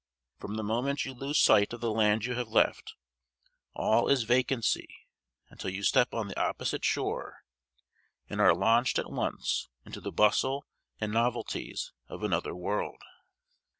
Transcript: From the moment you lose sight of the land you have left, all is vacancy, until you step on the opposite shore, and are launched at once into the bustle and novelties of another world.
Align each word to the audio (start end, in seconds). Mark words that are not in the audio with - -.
From 0.39 0.55
the 0.55 0.63
moment 0.63 1.05
you 1.05 1.13
lose 1.13 1.37
sight 1.37 1.73
of 1.73 1.79
the 1.79 1.91
land 1.91 2.25
you 2.25 2.33
have 2.33 2.47
left, 2.47 2.95
all 3.75 4.07
is 4.09 4.23
vacancy, 4.23 4.89
until 5.49 5.69
you 5.69 5.83
step 5.83 6.11
on 6.11 6.27
the 6.27 6.41
opposite 6.41 6.83
shore, 6.83 7.43
and 8.27 8.41
are 8.41 8.55
launched 8.55 8.97
at 8.97 9.11
once 9.11 9.69
into 9.85 10.01
the 10.01 10.11
bustle 10.11 10.65
and 10.99 11.11
novelties 11.13 11.93
of 12.09 12.23
another 12.23 12.55
world. 12.55 13.03